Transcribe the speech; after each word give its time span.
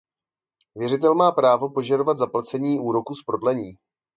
Věřitel 0.75 1.15
má 1.15 1.31
právo 1.31 1.69
požadovat 1.69 2.17
zaplacení 2.17 2.79
úroku 2.79 3.15
z 3.15 3.23
prodlení. 3.23 3.77